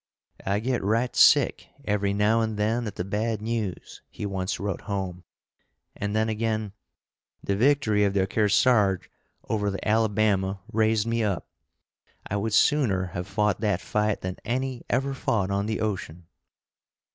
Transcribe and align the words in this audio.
"I 0.43 0.59
get 0.61 0.83
right 0.83 1.15
sick, 1.15 1.67
every 1.85 2.11
now 2.11 2.41
and 2.41 2.57
then, 2.57 2.87
at 2.87 2.95
the 2.95 3.03
bad 3.03 3.39
news," 3.39 4.01
he 4.09 4.25
once 4.25 4.59
wrote 4.59 4.81
home; 4.89 5.25
and 5.95 6.15
then 6.15 6.27
again, 6.27 6.73
"The 7.43 7.55
victory 7.55 8.03
of 8.03 8.15
the 8.15 8.25
Kearsarge 8.25 9.11
over 9.47 9.69
the 9.69 9.87
Alabama 9.87 10.59
raised 10.73 11.05
me 11.05 11.23
up; 11.23 11.47
I 12.25 12.35
would 12.37 12.53
sooner 12.55 13.11
have 13.13 13.27
fought 13.27 13.61
that 13.61 13.79
fight 13.79 14.21
than 14.21 14.37
any 14.43 14.81
ever 14.89 15.13
fought 15.13 15.51
on 15.51 15.67
the 15.67 15.79
ocean." 15.79 16.25